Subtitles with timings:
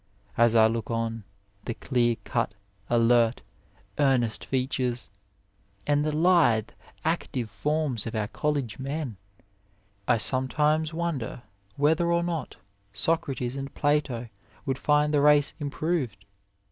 [0.35, 1.25] As I look on
[1.65, 2.55] the clear cut,
[2.89, 3.43] alert,
[3.99, 5.11] earnest features,
[5.85, 6.69] and the lithe,
[7.05, 9.17] active 36 OF LIFE forms of our college men,
[10.07, 11.43] I sometimes wonder
[11.75, 12.57] whether or not
[12.91, 14.29] Socrates and Plato
[14.65, 16.25] would find the race improved.